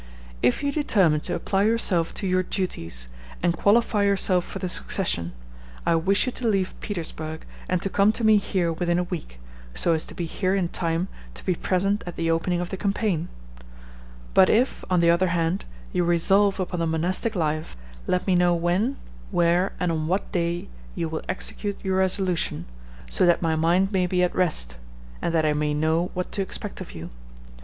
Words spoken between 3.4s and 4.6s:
and qualify yourself for